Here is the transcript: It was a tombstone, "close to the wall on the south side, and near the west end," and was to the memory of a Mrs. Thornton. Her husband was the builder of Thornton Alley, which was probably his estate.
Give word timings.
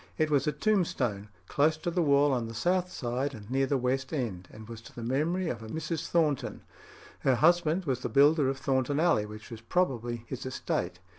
It 0.17 0.31
was 0.31 0.47
a 0.47 0.51
tombstone, 0.51 1.29
"close 1.47 1.77
to 1.77 1.91
the 1.91 2.01
wall 2.01 2.31
on 2.31 2.47
the 2.47 2.55
south 2.55 2.91
side, 2.91 3.35
and 3.35 3.47
near 3.51 3.67
the 3.67 3.77
west 3.77 4.11
end," 4.11 4.47
and 4.51 4.67
was 4.67 4.81
to 4.81 4.95
the 4.95 5.03
memory 5.03 5.47
of 5.47 5.61
a 5.61 5.67
Mrs. 5.67 6.07
Thornton. 6.07 6.63
Her 7.19 7.35
husband 7.35 7.85
was 7.85 7.99
the 7.99 8.09
builder 8.09 8.49
of 8.49 8.57
Thornton 8.57 8.99
Alley, 8.99 9.27
which 9.27 9.51
was 9.51 9.61
probably 9.61 10.25
his 10.27 10.43
estate. 10.43 10.97